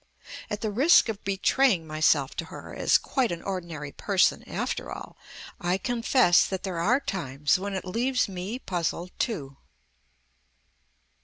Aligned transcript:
At 0.49 0.61
the 0.61 0.71
risk 0.71 1.09
of 1.09 1.23
betraying 1.23 1.85
myself 1.85 2.35
to 2.37 2.45
her 2.45 2.73
as 2.73 2.97
"quite 2.97 3.31
an 3.31 3.43
ordinary 3.43 3.91
person 3.91 4.41
after 4.49 4.91
all" 4.91 5.15
I 5.59 5.77
confess 5.77 6.43
that 6.47 6.63
there 6.63 6.79
are 6.79 6.99
times 6.99 7.59
when 7.59 7.75
it 7.75 7.85
leaves 7.85 8.27
me 8.27 8.57
puzzled 8.57 9.11
too. 9.19 9.57